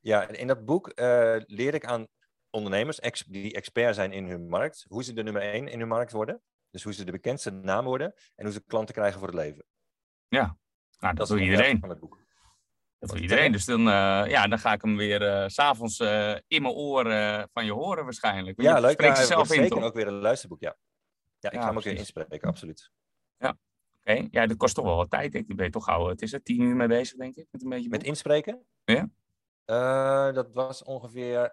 [0.00, 2.06] Ja, in dat boek uh, leer ik aan
[2.50, 5.88] ondernemers ex die expert zijn in hun markt, hoe ze de nummer één in hun
[5.88, 6.42] markt worden.
[6.70, 9.64] Dus hoe ze de bekendste naam worden en hoe ze klanten krijgen voor het leven.
[10.28, 10.56] Ja,
[10.98, 11.78] nou, dat, dat doet iedereen.
[11.80, 12.21] Van het boek.
[13.02, 13.52] Dat doet iedereen.
[13.52, 13.80] Dus dan,
[14.28, 16.00] ja, dan ga ik hem weer s s'avonds
[16.46, 18.62] in mijn oren van je horen waarschijnlijk.
[18.62, 19.00] Ja, leuk.
[19.00, 20.76] Ja, zelf zeker ook weer een luisterboek, ja.
[21.38, 22.90] Ja, ik ga hem ook weer inspreken, absoluut.
[23.38, 23.56] Ja,
[23.98, 24.28] oké.
[24.30, 25.34] Ja, dat kost toch wel wat tijd.
[25.34, 27.46] Ik ben je toch gauw, het is er tien uur mee bezig, denk ik.
[27.50, 28.64] Met, een beetje met inspreken?
[28.84, 29.08] Ja.
[30.32, 31.52] Dat was ongeveer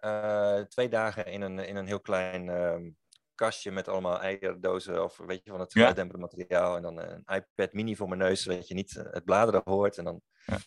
[0.70, 2.92] twee dagen in een, in een heel klein uh,
[3.36, 6.76] kastje met allemaal eierdozen of weet je van het geluiddempende materiaal.
[6.76, 9.98] En dan een iPad mini voor mijn neus, zodat je niet het bladeren hoort.
[9.98, 10.58] En dan ja.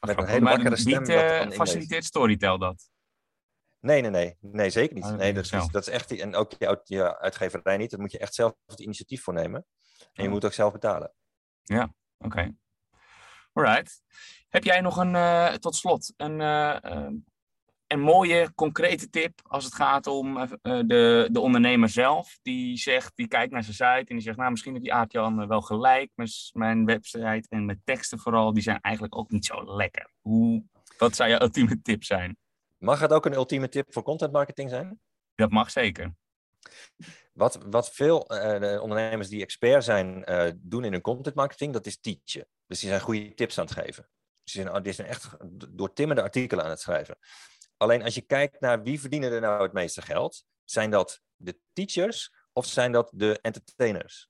[0.00, 1.02] Met een hele wakkere stem.
[1.46, 2.90] Niet faciliteert Storytel dat?
[3.80, 4.36] Nee, nee, nee.
[4.40, 5.04] Nee, zeker niet.
[5.04, 6.12] Dat nee, dat, is, dat is echt...
[6.12, 7.90] En ook je, uit- je uitgeverij niet.
[7.90, 9.66] Daar moet je echt zelf het initiatief voor nemen.
[10.12, 11.12] En je moet ook zelf betalen.
[12.18, 12.54] Oké.
[13.52, 14.02] Alright.
[14.48, 17.12] Heb jij nog een, eh, tot slot, een, eh, eh,
[17.88, 22.38] een mooie, concrete tip als het gaat om eh, eh, de, de ondernemer zelf?
[22.42, 25.48] Die zegt, die kijkt naar zijn site en die zegt, nou misschien heeft die Aart-Jan
[25.48, 26.10] wel gelijk.
[26.14, 30.10] S- mijn website en mijn teksten vooral, die zijn eigenlijk ook niet zo lekker.
[30.20, 30.64] Hoe,
[30.98, 32.36] wat zou jouw ultieme tip zijn?
[32.78, 35.00] Mag het ook een ultieme tip voor content marketing zijn?
[35.34, 36.14] Dat mag zeker.
[37.32, 40.24] Wat, wat veel eh, de ondernemers die expert zijn
[40.56, 42.48] doen in hun content marketing, dat is teachen.
[42.66, 44.08] Dus die zijn goede tips aan het geven.
[44.44, 45.36] Dus die zijn, die zijn echt
[45.70, 47.18] doortimmerde artikelen aan het schrijven.
[47.78, 51.58] Alleen als je kijkt naar wie verdienen er nou het meeste geld, zijn dat de
[51.72, 54.28] teachers of zijn dat de entertainers?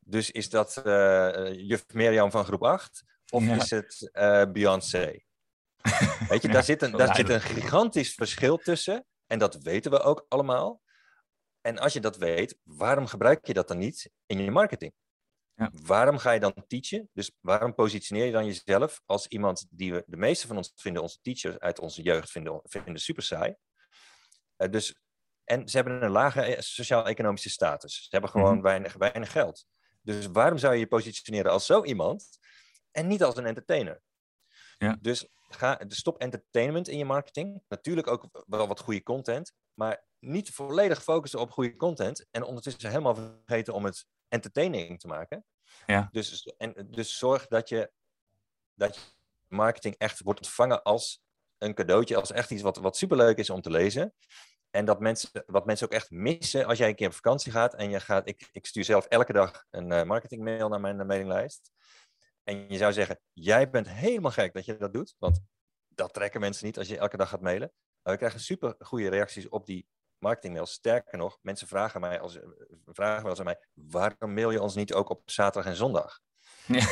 [0.00, 3.54] Dus is dat eh, juf Mirjam van groep 8 of Ja.
[3.54, 5.22] is het eh, Beyoncé?
[6.28, 9.06] Weet je, Ja, daar, zit een, daar zit een gigantisch verschil tussen.
[9.26, 10.82] En dat weten we ook allemaal.
[11.60, 14.92] En als je dat weet, waarom gebruik je dat dan niet in je marketing?
[15.56, 15.70] Ja.
[15.82, 17.10] Waarom ga je dan teachen?
[17.12, 21.02] Dus waarom positioneer je dan jezelf als iemand die we, de meeste van ons vinden,
[21.02, 23.54] onze teachers uit onze jeugd vinden, vinden super saai.
[24.56, 24.94] Eh, dus,
[25.44, 27.94] en ze hebben een lage eh, sociaal-economische status.
[28.02, 28.62] Ze hebben gewoon Mhm.
[28.62, 29.66] weinig, weinig geld.
[30.02, 32.28] Dus waarom zou je je positioneren als zo iemand
[32.90, 34.02] en niet als een entertainer?
[34.78, 34.96] Ja.
[35.00, 37.62] Dus ga, dus stop entertainment in je marketing.
[37.68, 42.88] Natuurlijk ook wel wat goede content, maar niet volledig focussen op goede content en ondertussen
[42.90, 45.44] helemaal vergeten om het entertaining te maken.
[45.86, 46.08] Ja.
[46.12, 47.92] Dus, en, dus zorg dat je,
[48.74, 49.00] dat je
[49.48, 51.22] marketing echt wordt ontvangen als
[51.58, 54.14] een cadeautje, als echt iets wat, wat superleuk is om te lezen.
[54.70, 57.74] En dat mensen, wat mensen ook echt missen als jij een keer op vakantie gaat
[57.74, 61.70] en je gaat, ik, ik stuur zelf elke dag een eh, marketingmail naar mijn mailinglijst.
[62.44, 65.40] En je zou zeggen, jij bent helemaal gek dat je dat doet, want
[65.88, 67.72] dat trekken mensen niet als je elke dag gaat mailen.
[68.02, 69.86] Maar we krijgen super goede reacties op die
[70.24, 70.72] marketingmails.
[70.72, 72.38] Sterker nog, mensen vragen, mij als,
[72.86, 76.20] vragen wel eens aan mij, waarom mail je ons niet ook op zaterdag en zondag?
[76.66, 76.86] Ja.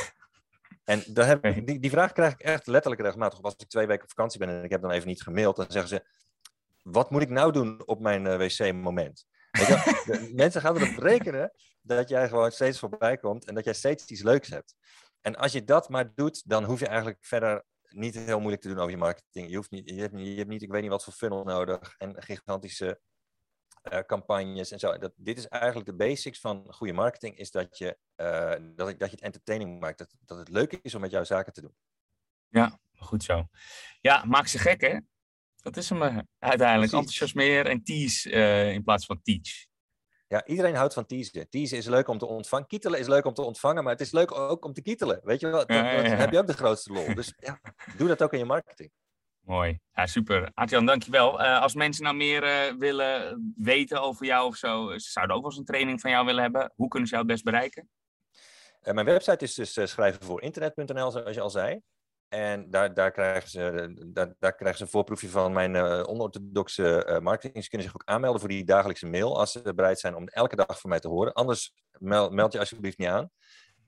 [0.84, 3.42] En dan heb, die, die vraag krijg ik echt letterlijk regelmatig.
[3.42, 5.66] Als ik twee weken op vakantie ben en ik heb dan even niet gemaild, dan
[5.68, 6.04] zeggen ze,
[6.82, 9.26] wat moet ik nou doen op mijn eh, wc-moment?
[10.32, 14.22] Mensen gaan erop rekenen dat jij gewoon steeds voorbij komt en dat jij steeds iets
[14.22, 14.74] leuks hebt.
[15.20, 18.68] En als je dat maar doet, dan hoef je eigenlijk verder niet heel moeilijk te
[18.68, 19.50] doen over je marketing.
[19.50, 21.44] Je, hoeft niet, je, hebt, niet, je hebt niet, ik weet niet wat voor funnel
[21.44, 23.00] nodig en gigantische
[23.82, 24.98] eh, campagnes en zo.
[24.98, 28.98] Dat, dit is eigenlijk de basics van goede marketing, is dat je, eh, dat, dat
[28.98, 29.98] je het entertaining maakt.
[29.98, 31.74] Dat, dat het leuk is om met jouw zaken te doen.
[32.96, 33.48] Goed zo.
[34.00, 34.98] Ja, maak ze gek, hè?
[35.56, 36.90] Dat is hem eh, uiteindelijk.
[36.90, 36.92] Precies.
[36.92, 38.30] Enthousiasmeer en tease
[38.72, 39.66] in plaats van teach.
[40.28, 41.48] Ja, iedereen houdt van teasen.
[41.48, 42.66] Teasen is leuk om te ontvangen.
[42.66, 45.20] Kietelen is leuk om te ontvangen, maar het is leuk ook om te kietelen.
[45.24, 45.72] Weet je wel?
[45.72, 46.16] Ja, ja, ja.
[46.16, 47.14] heb je ook de grootste lol.
[47.14, 47.60] Dus ja,
[47.98, 48.90] doe dat ook in je marketing.
[49.44, 49.78] Mooi.
[49.94, 50.50] Ja, super.
[50.54, 51.40] Artjan, dankjewel.
[51.40, 55.42] Eh als mensen nou meer eh, willen weten over jou of zo, ze zouden ook
[55.42, 56.72] wel eens een training van jou willen hebben.
[56.76, 57.88] Hoe kunnen ze jou het best bereiken?
[58.80, 61.80] Eh, mijn website is dus eh, schrijven voor internet.nl, zoals je al zei.
[62.32, 67.04] En daar, daar, krijgen ze, daar, daar krijgen ze een voorproefje van mijn eh onorthodoxe
[67.04, 67.62] eh, marketing.
[67.64, 70.56] Ze kunnen zich ook aanmelden voor die dagelijkse mail als ze bereid zijn om elke
[70.56, 71.32] dag van mij te horen.
[71.32, 73.30] Anders meld, meld je alsjeblieft niet aan.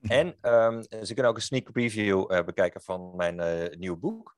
[0.01, 4.34] En ehm, ze kunnen ook een sneak preview eh, bekijken van mijn eh, nieuwe boek.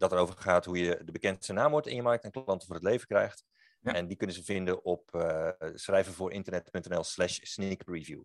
[0.00, 2.84] Dat erover gaat hoe je de bekendste naamwoord in je markt en klanten voor het
[2.84, 3.44] leven krijgt.
[3.80, 3.94] Ja.
[3.94, 8.22] En die kunnen ze vinden op uh, schrijvenvoorinternet.nl slash sneak preview.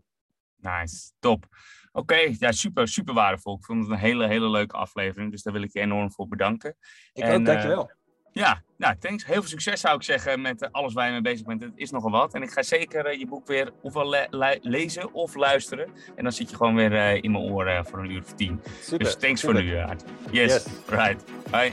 [0.55, 1.45] Nice, top.
[1.91, 3.55] Oké, ja, super, super waardevol.
[3.55, 6.27] Ik vond het een hele, hele leuke aflevering, dus daar wil ik je enorm voor
[6.27, 6.77] bedanken.
[7.13, 7.91] Ik En, ook, dankjewel.
[8.39, 9.25] Ja, nou, thanks.
[9.25, 11.61] Heel veel succes zou ik zeggen met eh, alles waar je mee bezig bent.
[11.61, 12.33] Het is nogal wat.
[12.33, 15.87] En ik ga zeker eh, je boek weer ofwel le- le- lezen of luisteren.
[16.15, 18.61] En dan zit je gewoon weer eh, in mijn oren voor een uur of tien.
[18.81, 18.99] Super.
[19.05, 19.55] dus thanks super.
[19.55, 19.89] voor nu, uh.
[20.31, 20.65] Yes, Yes.
[20.87, 21.23] right.
[21.51, 21.71] Bye.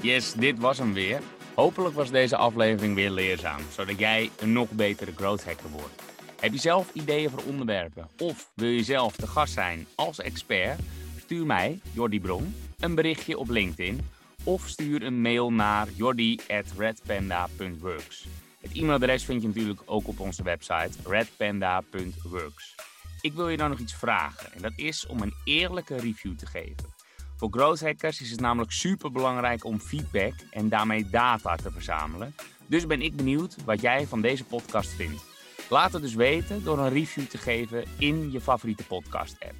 [0.00, 1.20] Yes, dit was hem weer.
[1.54, 6.02] Hopelijk was deze aflevering weer leerzaam, zodat jij een nog betere growth hacker wordt.
[6.40, 10.78] Heb je zelf ideeën voor onderwerpen of wil je zelf de gast zijn als expert?
[11.20, 14.00] Stuur mij, Jordi Bron, een berichtje op LinkedIn
[14.48, 18.26] of stuur een mail naar jordi.redpanda.works.
[18.60, 22.74] Het e-mailadres vind je natuurlijk ook op onze website redpanda.works.
[23.20, 26.46] Ik wil je dan nog iets vragen en dat is om een eerlijke review te
[26.46, 26.96] geven.
[27.36, 32.34] Voor growth hackers is het namelijk super belangrijk om feedback en daarmee data te verzamelen.
[32.66, 35.24] Dus ben ik benieuwd wat jij van deze podcast vindt.
[35.68, 39.56] Laat het dus weten door een review te geven in je favoriete podcast app.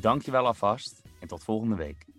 [0.00, 2.13] Dankjewel alvast en tot volgende week.